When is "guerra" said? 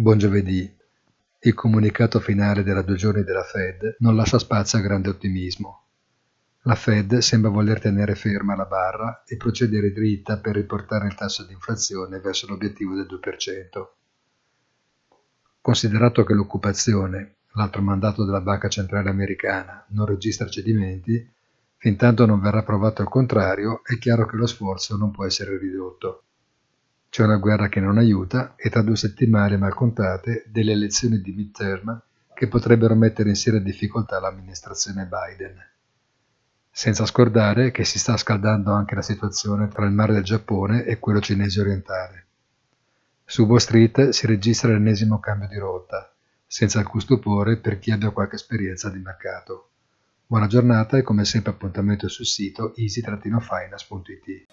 27.38-27.68